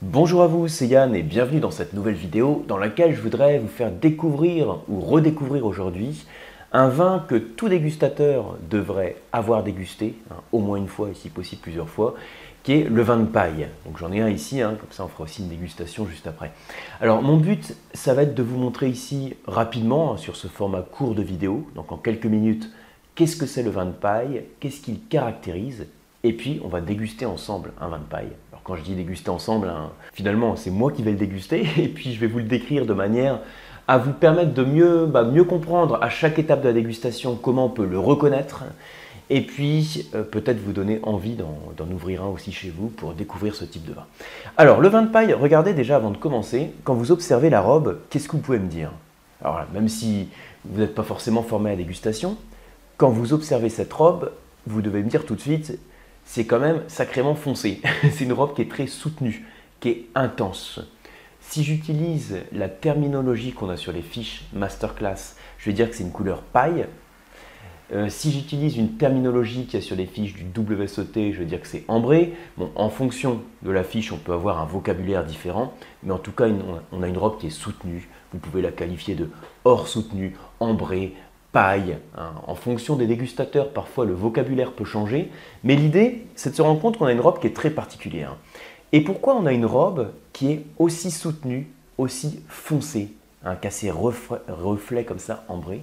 [0.00, 3.58] Bonjour à vous, c'est Yann et bienvenue dans cette nouvelle vidéo dans laquelle je voudrais
[3.58, 6.24] vous faire découvrir ou redécouvrir aujourd'hui
[6.72, 11.30] un vin que tout dégustateur devrait avoir dégusté, hein, au moins une fois et si
[11.30, 12.14] possible plusieurs fois,
[12.62, 13.66] qui est le vin de paille.
[13.86, 16.52] Donc j'en ai un ici, hein, comme ça on fera aussi une dégustation juste après.
[17.00, 20.82] Alors mon but, ça va être de vous montrer ici rapidement, hein, sur ce format
[20.82, 22.70] court de vidéo, donc en quelques minutes,
[23.16, 25.88] qu'est-ce que c'est le vin de paille, qu'est-ce qu'il caractérise,
[26.22, 28.30] et puis on va déguster ensemble un vin de paille
[28.68, 32.12] quand je dis déguster ensemble, hein, finalement c'est moi qui vais le déguster et puis
[32.12, 33.40] je vais vous le décrire de manière
[33.88, 37.64] à vous permettre de mieux, bah, mieux comprendre à chaque étape de la dégustation comment
[37.64, 38.64] on peut le reconnaître
[39.30, 43.54] et puis euh, peut-être vous donner envie d'en ouvrir un aussi chez vous pour découvrir
[43.54, 44.04] ce type de vin.
[44.58, 48.00] Alors le vin de paille, regardez déjà avant de commencer, quand vous observez la robe,
[48.10, 48.92] qu'est-ce que vous pouvez me dire?
[49.42, 50.28] Alors même si
[50.66, 52.36] vous n'êtes pas forcément formé à la dégustation,
[52.98, 54.30] quand vous observez cette robe,
[54.66, 55.78] vous devez me dire tout de suite
[56.28, 57.80] c'est quand même sacrément foncé.
[58.12, 59.46] c'est une robe qui est très soutenue,
[59.80, 60.78] qui est intense.
[61.40, 66.04] Si j'utilise la terminologie qu'on a sur les fiches masterclass, je vais dire que c'est
[66.04, 66.84] une couleur paille.
[67.94, 71.62] Euh, si j'utilise une terminologie qui est sur les fiches du WSOT, je vais dire
[71.62, 72.34] que c'est ambré.
[72.58, 76.32] Bon, en fonction de la fiche, on peut avoir un vocabulaire différent, mais en tout
[76.32, 76.46] cas,
[76.92, 78.06] on a une robe qui est soutenue.
[78.34, 79.30] Vous pouvez la qualifier de
[79.64, 81.14] hors soutenu, ambré,
[81.58, 82.32] Hein.
[82.46, 85.30] En fonction des dégustateurs, parfois le vocabulaire peut changer,
[85.64, 88.36] mais l'idée, c'est de se rendre compte qu'on a une robe qui est très particulière.
[88.92, 93.12] Et pourquoi on a une robe qui est aussi soutenue, aussi foncée,
[93.44, 95.82] hein, qui ses reflets, comme ça ambrés?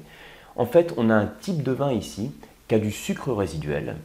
[0.56, 2.32] En fait, on a un type de vin ici
[2.68, 3.98] qui a du sucre résiduel.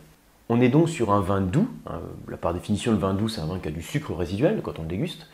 [0.49, 1.69] On est donc sur un vin doux.
[1.87, 2.01] Hein.
[2.41, 4.83] par définition, le vin doux, c'est un vin qui a du sucre résiduel quand on
[4.83, 5.29] le déguste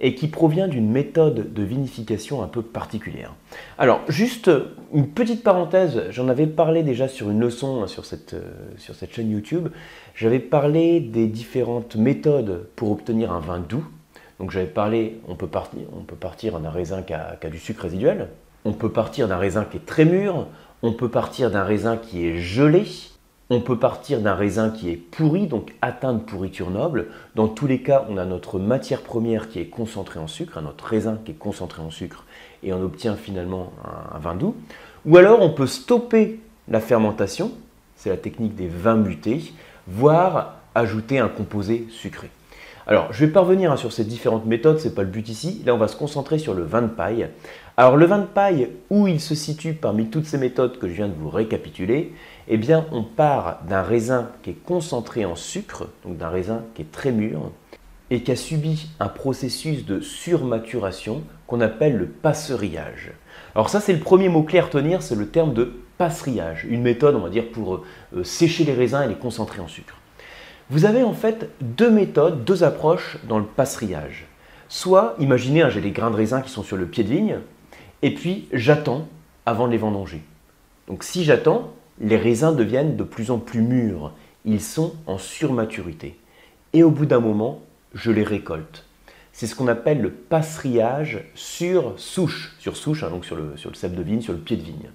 [0.00, 3.34] et qui provient d'une méthode de vinification un peu particulière.
[3.78, 4.50] Alors, juste
[4.94, 9.12] une petite parenthèse, j'en avais parlé déjà sur une leçon sur cette, euh, sur cette
[9.12, 9.68] chaîne YouTube.
[10.14, 13.84] J'avais parlé des différentes méthodes pour obtenir un vin doux.
[14.38, 18.28] Donc j'avais parlé, on peut, partir, d'un raisin qui a du sucre résiduel,
[18.64, 20.46] on peut partir d'un raisin qui est très mûr,
[20.82, 22.84] on peut partir d'un raisin qui est gelé,
[23.50, 27.08] on peut partir d'un raisin qui est pourri, donc atteint de pourriture noble.
[27.34, 30.84] Dans tous les cas, on a notre matière première qui est concentrée en sucre, notre
[30.84, 32.24] raisin qui est concentré en sucre,
[32.62, 33.72] et on obtient finalement
[34.14, 34.54] un, vin doux.
[35.06, 37.52] Ou alors on peut stopper la fermentation,
[37.96, 39.54] c'est la technique des vins mutés,
[39.86, 42.30] voire ajouter un composé sucré.
[42.86, 45.62] Alors, je vais parvenir hein, sur ces différentes méthodes, ce n'est pas le but ici.
[45.66, 47.28] Là, on va se concentrer sur le vin de paille.
[47.80, 50.94] Alors, le vin de paille, où il se situe parmi toutes ces méthodes que je
[50.94, 52.12] viens de vous récapituler,
[52.48, 56.82] eh bien, on part d'un raisin qui est concentré en sucre, donc d'un raisin qui
[56.82, 57.52] est très mûr,
[58.10, 63.12] et qui a subi un processus de surmaturation qu'on appelle le passerillage.
[63.54, 67.14] Alors ça, c'est le premier mot-clé à retenir, c'est le terme de passerillage, une méthode,
[67.14, 67.84] on va dire, pour
[68.16, 69.94] euh, sécher les raisins et les concentrer en sucre.
[70.68, 74.26] Vous avez en fait deux méthodes, deux approches dans le passerillage.
[74.68, 77.38] Soit, imaginez, hein, j'ai des grains de raisin qui sont sur le pied de vigne,
[78.02, 79.08] et puis j'attends
[79.46, 80.22] avant de les vendanger.
[80.86, 84.12] Donc si j'attends, les raisins deviennent de plus en plus mûrs.
[84.44, 86.18] Ils sont en surmaturité.
[86.72, 87.60] Et au bout d'un moment,
[87.94, 88.84] je les récolte.
[89.32, 93.70] C'est ce qu'on appelle le passerillage sur souche, sur souche, hein, donc sur le, sur
[93.70, 94.90] de vigne, sur le pied de vigne.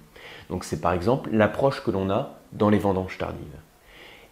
[0.50, 3.46] Donc c'est par exemple l'approche que l'on a dans les vendanges tardives.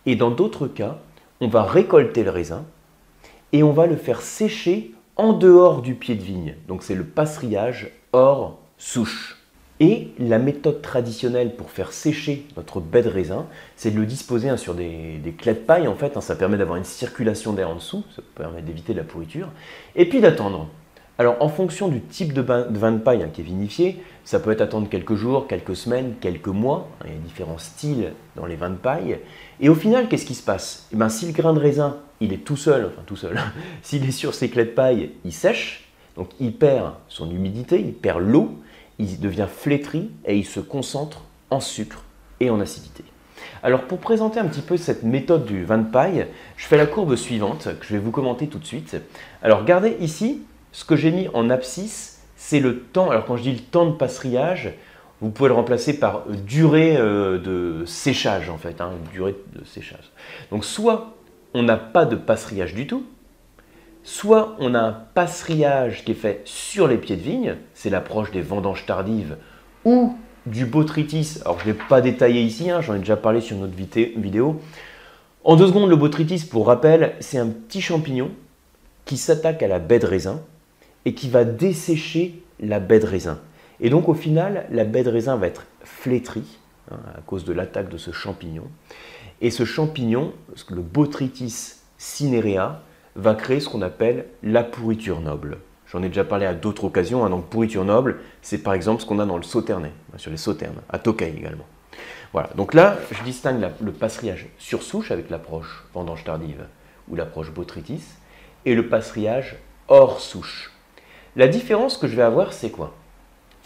[0.07, 0.99] Et dans d'autres cas,
[1.41, 2.65] on va récolter le raisin
[3.53, 6.57] et on va le faire sécher en dehors du pied de vigne.
[6.69, 9.37] Donc c'est le passerillage hors souche.
[9.81, 14.49] Et la méthode traditionnelle pour faire sécher notre baie de raisin, c'est de le disposer
[14.49, 16.17] hein, sur des, clés de paille en fait.
[16.17, 16.21] Hein.
[16.21, 19.49] ça permet d'avoir une circulation d'air en dessous, ça permet d'éviter la pourriture.
[19.97, 20.69] Et puis d'attendre.
[21.19, 24.51] Alors en fonction du type de, vin de paille hein, qui est vinifié, ça peut
[24.51, 26.89] être attendre quelques jours, quelques semaines, quelques mois.
[27.05, 29.19] Il y a différents styles dans les vins de paille.
[29.61, 30.89] Et au final, qu'est-ce qui se passe?
[30.93, 33.39] Eh ben, Si le grain de raisin, il est tout seul, enfin tout seul,
[33.83, 37.95] s'il est sur ses clés de paille, il sèche, donc il perd son humidité, il
[37.95, 38.59] perd l'eau,
[38.99, 42.05] il devient flétri et il se concentre en sucre
[42.41, 43.05] et en acidité.
[43.63, 46.87] Alors pour présenter un petit peu cette méthode du vin de paille, je fais la
[46.87, 48.97] courbe suivante que je vais vous commenter tout de suite.
[49.43, 53.11] Alors regardez ici, ce que j'ai mis en abscisse, c'est le temps.
[53.11, 54.73] Alors quand je dis le temps de passerillage,
[55.21, 60.11] vous pouvez le remplacer par durée euh, de séchage en fait, hein, durée de séchage.
[60.51, 61.15] Donc soit
[61.55, 63.05] on n'a pas de passerillage du tout,
[64.05, 68.33] Soit on a un passerillage qui est fait sur les pieds de vigne, c'est l'approche
[68.33, 69.37] des vendanges tardives,
[69.85, 70.17] ou
[70.47, 71.39] du botrytis.
[71.45, 74.61] Alors je ne l'ai pas détaillé ici, hein, j'en ai déjà parlé sur notre vidéo.
[75.45, 78.31] En deux secondes, le botrytis, pour rappel, c'est un petit champignon
[79.05, 80.41] qui s'attaque à la baie de raisin
[81.05, 83.41] et qui va dessécher la baie de raisin.
[83.81, 86.59] Et donc au final, la baie de raisin va être flétrie
[86.91, 88.65] hein, à cause de l'attaque de ce champignon.
[89.41, 90.33] Et ce champignon,
[90.71, 92.81] le botrytis cinerea,
[93.17, 95.59] va créer ce qu'on appelle la pourriture noble.
[95.87, 97.25] J'en ai déjà parlé à d'autres occasions.
[97.25, 100.37] Hein, donc pourriture noble, c'est par exemple ce qu'on a dans le sauternais, sur les
[100.37, 101.67] sauternes, à Tokay également.
[102.33, 106.65] Voilà, donc là, je distingue le passeriage sur souche avec l'approche vendange tardive
[107.09, 108.03] ou l'approche botrytis
[108.65, 109.57] et le passeriage
[109.89, 110.73] hors souche.
[111.37, 112.95] La différence que je vais avoir, c'est quoi?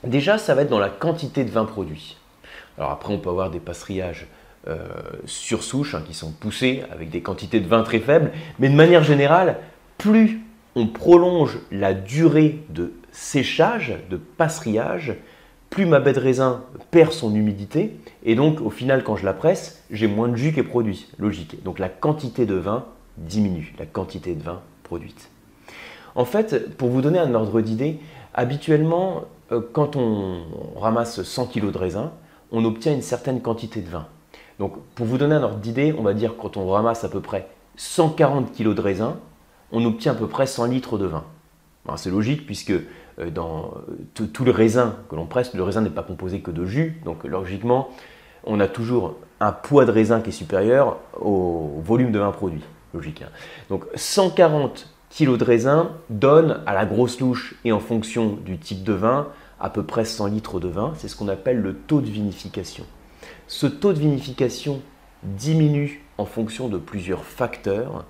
[0.03, 2.17] Déjà, ça va être dans la quantité de vin produit.
[2.77, 4.27] Alors après, on peut avoir des passerillages
[5.27, 8.75] sur souche hein, qui sont poussés avec des quantités de vin très faibles, mais de
[8.75, 9.59] manière générale,
[9.99, 10.41] plus
[10.75, 15.17] on prolonge la durée de séchage, de passerillage,
[15.71, 19.33] plus ma baie de raisin perd son humidité, et donc au final, quand je la
[19.33, 21.63] presse, j'ai moins de jus qui est produit, logique.
[21.65, 22.85] Donc la quantité de vin
[23.17, 25.31] diminue, la quantité de vin produite.
[26.15, 27.99] En fait, pour vous donner un ordre d'idée,
[28.35, 30.45] habituellement, euh, quand on
[30.77, 32.13] ramasse 100 kg de raisin,
[32.53, 34.07] on obtient une certaine quantité de vin.
[34.59, 37.21] Donc, pour vous donner un ordre d'idée, on va dire quand on ramasse à peu
[37.21, 39.17] près 140 kg de raisin,
[39.73, 41.25] on obtient à peu près 100 litres de vin.
[41.97, 43.75] C'est logique puisque euh, dans
[44.21, 47.01] euh, tout le raisin que l'on presse, le raisin n'est pas composé que de jus.
[47.05, 47.91] Donc, logiquement,
[48.45, 52.63] on a toujours un poids de raisin qui est supérieur au volume de vin produit.
[52.95, 53.23] Logique.
[53.23, 53.31] Hein.
[53.69, 58.83] Donc, 140 kg de raisin donne à la grosse louche et en fonction du type
[58.83, 59.29] de vin
[59.61, 60.93] à peu près 100 litres de vin.
[60.97, 62.85] C'est ce qu'on appelle le taux de vinification.
[63.49, 64.83] Ce taux de vinification
[65.23, 68.05] diminue en fonction de plusieurs facteurs.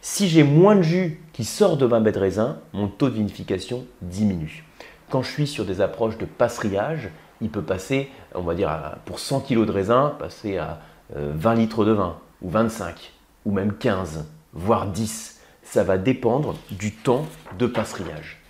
[0.00, 3.14] Si j'ai moins de jus qui sort de ma baie de raisin, mon taux de
[3.14, 4.64] vinification diminue.
[5.10, 7.10] Quand je suis sur des approches de passerillage,
[7.40, 8.70] il peut passer, on va dire,
[9.04, 10.80] pour 100 kg de raisin, passer à
[11.14, 13.12] 20 euh, litres de vin, ou 25,
[13.44, 15.40] ou même 15, voire 10.
[15.62, 17.26] Ça va dépendre du temps
[17.58, 18.40] de passerillage.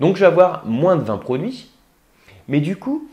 [0.00, 1.70] Donc je vais avoir moins de vin produit,
[2.46, 3.08] mais du coup,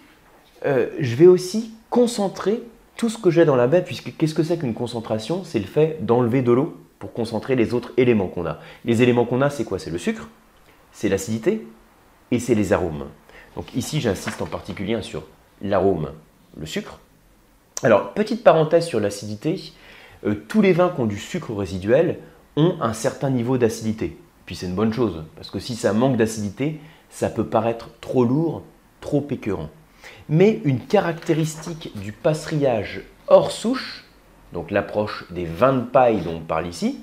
[0.65, 2.61] euh, je vais aussi concentrer
[2.97, 5.45] tout ce que j'ai dans la baie, puisque qu'est-ce que c'est qu'une concentration?
[5.45, 8.59] C'est le fait d'enlever de l'eau pour concentrer les autres éléments qu'on a.
[8.83, 9.79] Les éléments qu'on a, c'est quoi?
[9.79, 10.27] C'est le sucre,
[10.91, 11.65] c'est l'acidité
[12.31, 13.05] et c'est les arômes.
[13.55, 15.23] Donc ici, j'insiste en particulier sur
[15.61, 16.11] l'arôme,
[16.57, 16.99] le sucre.
[17.81, 19.71] Alors, petite parenthèse sur l'acidité,
[20.25, 22.19] euh, tous les vins qui ont du sucre résiduel
[22.57, 24.17] ont un certain niveau d'acidité.
[24.45, 28.25] Puis c'est une bonne chose, parce que si ça manque d'acidité, ça peut paraître trop
[28.25, 28.63] lourd,
[28.99, 29.69] trop écœurant.
[30.29, 34.05] Mais une caractéristique du passerillage hors souche,
[34.53, 36.99] donc l'approche des vins de paille dont on parle ici,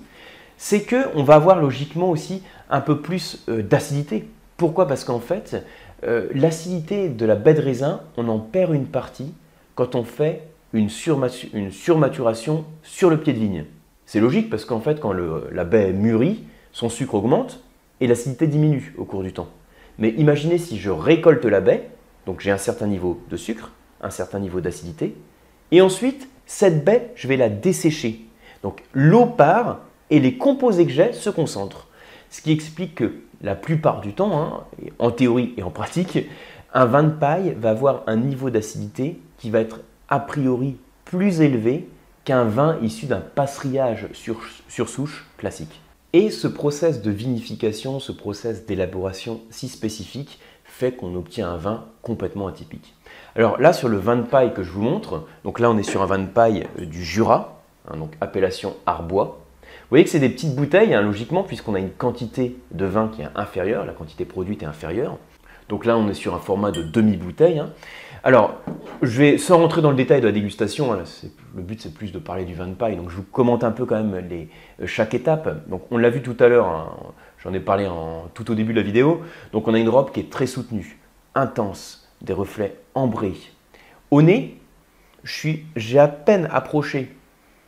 [0.57, 4.29] c'est qu'on va avoir logiquement aussi un peu plus euh, d'acidité.
[4.57, 4.87] Pourquoi?
[4.87, 5.65] Parce qu'en fait,
[6.05, 9.33] euh, l'acidité de la baie de raisin, on en perd une partie
[9.75, 13.65] quand on fait une, surmaturation sur le pied de vigne.
[14.07, 17.61] C'est logique parce qu'en fait, quand la baie mûrit, son sucre augmente
[18.01, 19.49] et l'acidité diminue au cours du temps.
[19.99, 21.89] Mais imaginez si je récolte la baie,
[22.27, 25.15] donc j'ai un certain niveau de sucre, un certain niveau d'acidité,
[25.71, 28.27] et ensuite, cette baie, je vais la dessécher.
[28.63, 29.81] Donc l'eau part
[30.11, 31.89] et les composés que j'ai se concentrent.
[32.31, 34.65] Ce qui explique que la plupart du temps, hein,
[34.99, 36.19] en théorie et en pratique,
[36.75, 41.41] un vin de paille va avoir un niveau d'acidité qui va être a priori plus
[41.41, 41.89] élevé
[42.25, 45.81] qu'un vin issu d'un passerillage sur, sur souche classique.
[46.13, 50.39] Et ce process de vinification, ce process d'élaboration si spécifique
[50.73, 52.95] fait qu'on obtient un vin complètement atypique.
[53.37, 55.83] Alors là, sur le vin de paille que je vous montre, donc là on est
[55.83, 59.39] sur un vin de paille euh, du Jura, hein, donc appellation Arbois.
[59.63, 63.09] Vous voyez que c'est des petites bouteilles, hein, logiquement, puisqu'on a une quantité de vin
[63.09, 65.19] qui est inférieure, la quantité produite est inférieure.
[65.69, 67.59] Donc là, on est sur un format de demi-bouteille.
[67.59, 67.71] Hein.
[68.25, 68.55] Alors,
[69.03, 72.19] je vais, sans rentrer dans le détail de la dégustation, le but c'est plus de
[72.19, 75.13] parler du vin de paille, donc je vous commente un peu quand même euh, chaque
[75.13, 75.69] étape.
[75.69, 78.79] Donc on l'a vu tout à l'heure, j'en ai parlé en, tout au début de
[78.79, 79.23] la vidéo.
[79.53, 80.99] Donc on a une robe qui est très soutenue,
[81.35, 83.37] intense, des reflets ambrés.
[84.11, 84.59] Au nez,
[85.25, 87.15] j'ai à peine approché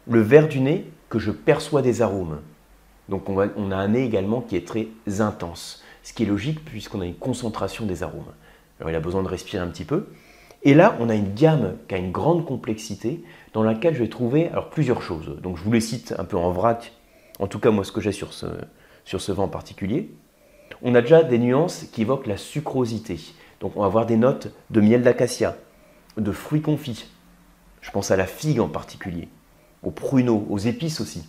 [0.09, 2.41] le verre du nez que je perçois des arômes.
[3.09, 4.89] Donc on, on a un nez également qui est très
[5.21, 8.33] intense, ce qui est logique puisqu'on a une concentration des arômes.
[8.81, 10.09] Alors il a besoin de respirer un petit peu.
[10.67, 14.09] Et là, on a une gamme qui a une grande complexité dans laquelle je vais
[14.09, 15.37] trouver alors, plusieurs choses.
[15.43, 16.93] Donc je vous les cite un peu en vrac,
[17.39, 18.47] en tout cas moi ce que j'ai sur ce,
[19.05, 20.11] sur ce vent en particulier.
[20.83, 23.19] On a déjà des nuances qui évoquent la sucrosité.
[23.61, 25.57] Donc on va avoir des notes de miel d'acacia,
[26.17, 27.07] de fruits confits.
[27.81, 29.29] Je pense à la figue en particulier,
[29.83, 31.29] aux pruneaux, aux épices aussi.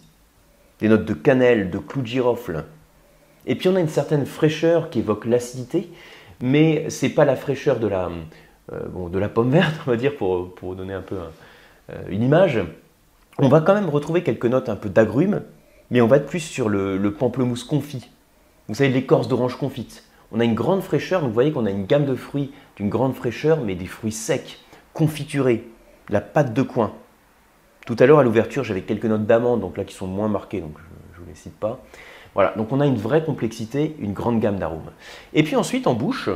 [0.80, 2.66] Des notes de cannelle, de clou de girofle.
[3.46, 5.90] Et puis on a une certaine fraîcheur qui évoque l'acidité,
[6.42, 8.10] mais ce n'est pas la fraîcheur de la,
[8.74, 11.18] euh, pomme verte, on va dire, pour, pour donner un peu
[11.90, 12.60] euh, une image,
[13.38, 15.42] on va quand même retrouver quelques notes un peu d'agrumes,
[15.92, 18.10] mais on va être plus sur le, pamplemousse confit.
[18.68, 20.04] Vous savez, l'écorce d'orange confite.
[20.32, 22.90] On a une grande fraîcheur, donc vous voyez qu'on a une gamme de fruits d'une
[22.90, 24.60] grande fraîcheur, mais des fruits secs,
[24.94, 25.68] confiturés,
[26.10, 26.94] la pâte de coin.
[27.86, 30.62] Tout à l'heure, à l'ouverture, j'avais quelques notes d'amande, donc là qui sont moins marquées,
[30.62, 30.76] donc
[31.14, 31.84] je ne vous les cite pas.
[32.34, 34.92] Voilà, donc on a une vraie complexité, une grande gamme d'arômes.
[35.34, 36.30] Et puis ensuite, en bouche,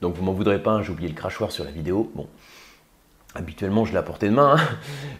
[0.00, 2.10] donc vous m'en voudrez pas, hein, j'ai oublié le crachoir sur la vidéo.
[2.14, 2.28] Bon,
[3.34, 4.56] habituellement je l'ai à portée de main.
[4.56, 4.62] Hein.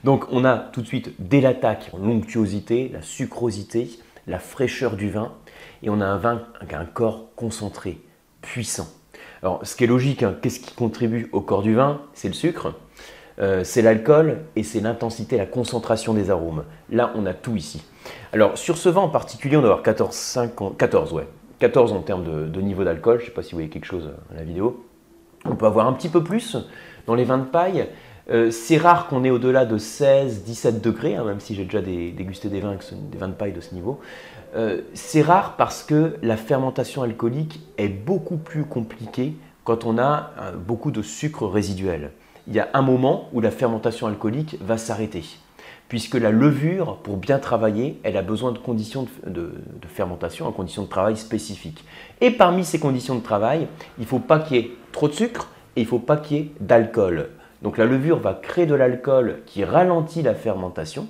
[0.04, 3.90] Donc on a tout de suite dès l'attaque l'onctuosité, la sucrosité,
[4.26, 5.32] la fraîcheur du vin,
[5.82, 7.98] et on a un vin avec un corps concentré,
[8.42, 8.88] puissant.
[9.42, 12.00] Alors ce qui est logique, hein, qu'est-ce qui contribue au corps du vin?
[12.14, 12.74] C'est le sucre.
[13.40, 16.64] Euh, c'est l'alcool et c'est l'intensité, la concentration des arômes.
[16.90, 17.84] Là, on a tout ici.
[18.32, 21.28] Alors, sur ce vin en particulier, on doit avoir 14, 5, 14, ouais.
[21.60, 23.18] 14 en termes de, niveau d'alcool.
[23.18, 24.84] Je ne sais pas si vous voyez quelque chose à la vidéo.
[25.44, 26.56] On peut avoir un petit peu plus
[27.08, 27.88] dans les vins de paille.
[28.30, 31.80] Euh, c'est rare qu'on ait au-delà de 16, 17 degrés, hein, même si j'ai déjà
[31.80, 33.98] dégusté des vins, des vins de paille de ce niveau.
[34.54, 39.34] Euh, c'est rare parce que la fermentation alcoolique est beaucoup plus compliquée
[39.64, 40.30] quand on a
[40.66, 42.12] beaucoup de sucre résiduel
[42.48, 45.22] il y a un moment où la fermentation alcoolique va s'arrêter.
[45.88, 49.52] Puisque la levure, pour bien travailler, elle a besoin de conditions de,
[49.88, 51.84] fermentation, en conditions de travail spécifiques.
[52.20, 55.12] Et parmi ces conditions de travail, il ne faut pas qu'il y ait trop de
[55.12, 55.48] sucre
[55.80, 57.28] il faut pas qu'il y ait d'alcool.
[57.62, 61.08] Donc la levure va créer de l'alcool qui ralentit la fermentation.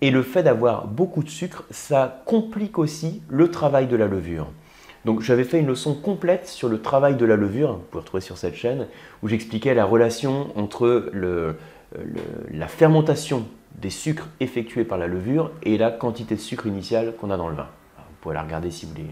[0.00, 4.46] Et le fait d'avoir beaucoup de sucre, ça complique aussi le travail de la levure.
[5.04, 8.20] Donc j'avais fait une leçon complète sur le travail de la levure, vous pouvez retrouver
[8.20, 8.86] sur cette chaîne,
[9.22, 11.10] où j'expliquais la relation entre
[12.50, 13.46] la fermentation
[13.76, 17.48] des sucres effectués par la levure et la quantité de sucre initiale qu'on a dans
[17.48, 17.68] le vin.
[17.96, 19.06] vous pouvez la regarder si vous voulez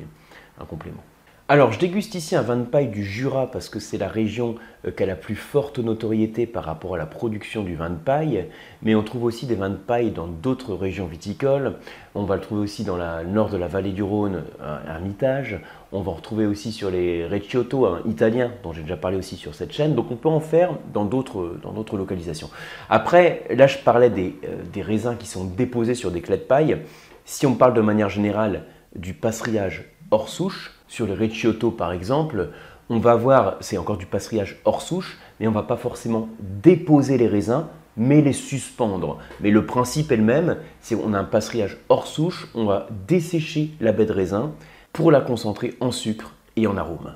[0.60, 1.02] un complément.
[1.50, 4.56] Alors, je déguste ici un vin de paille du Jura parce que c'est la région
[4.86, 7.96] euh, qui a la plus forte notoriété par rapport à la production du vin de
[7.96, 8.44] paille,
[8.82, 11.76] mais on trouve aussi des vins de paille dans d'autres régions viticoles.
[12.14, 15.58] On va le trouver aussi dans le nord de la vallée du Rhône, à Hermitage.
[15.90, 19.54] On va en retrouver aussi sur les Recioto italiens, dont j'ai déjà parlé aussi sur
[19.54, 19.94] cette chaîne.
[19.94, 22.50] Donc, on peut en faire dans d'autres localisations.
[22.90, 26.42] Après, là, je parlais des, euh, des raisins qui sont déposés sur des clés de
[26.42, 26.76] paille.
[27.24, 28.64] Si on parle de manière générale
[28.94, 32.50] du passerillage hors souche, sur le Recioto par exemple,
[32.90, 36.28] on va voir, c'est encore du passerillage hors souche, mais on ne va pas forcément
[36.40, 37.66] déposer les raisins,
[37.96, 39.18] mais les suspendre.
[39.40, 42.86] Mais le principe est le même, c'est on a un passerillage hors souche, on va
[43.06, 44.52] dessécher la baie de raisin
[44.92, 47.12] pour la concentrer en sucre et en arôme.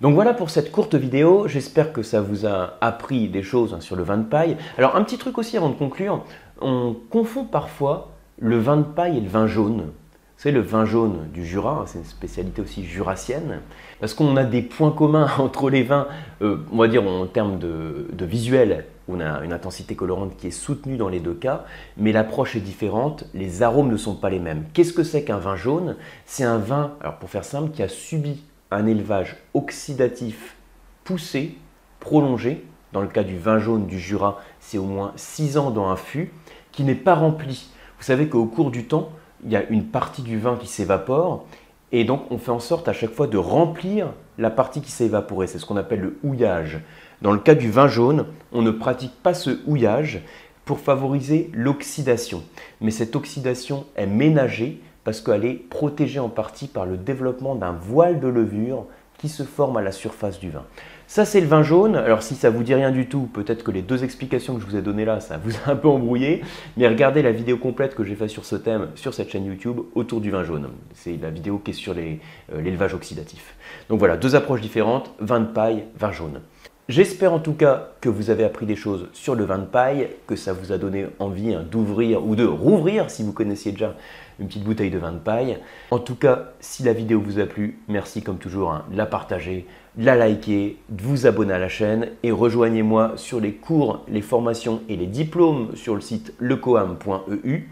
[0.00, 3.80] Donc voilà pour cette courte vidéo, j'espère que ça vous a appris des choses hein,
[3.80, 4.56] sur le vin de paille.
[4.76, 6.22] Alors un petit truc aussi avant de conclure,
[6.60, 9.90] on confond parfois le vin de paille et le vin jaune.
[10.38, 13.62] C'est le vin jaune du Jura, c'est une spécialité aussi jurassienne,
[14.00, 16.08] parce qu'on a des points communs entre les vins,
[16.42, 20.50] euh, on va dire en termes de, visuel, on a une intensité colorante qui est
[20.50, 21.64] soutenue dans les deux cas,
[21.96, 24.64] mais l'approche est différente, les arômes ne sont pas les mêmes.
[24.74, 25.96] Qu'est-ce que c'est qu'un vin jaune?
[26.26, 30.56] C'est un vin, alors pour faire simple, qui a subi un élevage oxydatif
[31.04, 31.56] poussé,
[31.98, 32.64] prolongé.
[32.92, 35.96] Dans le cas du vin jaune du Jura, c'est au moins 6 ans dans un
[35.96, 36.32] fût,
[36.72, 37.70] qui n'est pas rempli.
[37.98, 39.10] Vous savez qu'au cours du temps,
[39.46, 41.46] il y a une partie du vin qui s'évapore
[41.92, 45.06] et donc on fait en sorte à chaque fois de remplir la partie qui s'est
[45.06, 45.46] évaporée.
[45.46, 46.80] C'est ce qu'on appelle le houillage.
[47.22, 50.20] Dans le cas du vin jaune, on ne pratique pas ce houillage
[50.64, 52.42] pour favoriser l'oxydation.
[52.80, 57.72] Mais cette oxydation est ménagée parce qu'elle est protégée en partie par le développement d'un
[57.72, 58.86] voile de levure
[59.18, 60.64] qui se forme à la surface du vin.
[61.08, 61.94] Ça, c'est le vin jaune.
[61.94, 64.66] Alors, si ça vous dit rien du tout, peut-être que les deux explications que je
[64.66, 66.42] vous ai données là, ça vous a un peu embrouillé.
[66.76, 69.80] Mais regardez la vidéo complète que j'ai faite sur ce thème sur cette chaîne YouTube
[69.94, 70.68] autour du vin jaune.
[70.94, 73.54] C'est la vidéo qui est sur euh, l'élevage oxydatif.
[73.88, 76.40] Donc voilà, deux approches différentes vin de paille, vin jaune.
[76.88, 80.08] J'espère en tout cas que vous avez appris des choses sur le vin de paille,
[80.28, 83.96] que ça vous a donné envie hein, d'ouvrir ou de rouvrir si vous connaissiez déjà
[84.38, 85.58] une petite bouteille de vin de paille.
[85.90, 89.06] En tout cas, si la vidéo vous a plu, merci comme toujours hein, de la
[89.06, 89.66] partager,
[89.96, 94.22] de la liker, de vous abonner à la chaîne et rejoignez-moi sur les cours, les
[94.22, 97.68] formations et les diplômes sur le site lecoam.eu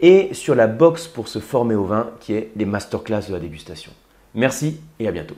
[0.00, 3.38] et sur la box pour se former au vin qui est les masterclass de la
[3.38, 3.92] dégustation.
[4.34, 5.36] Merci et à bientôt.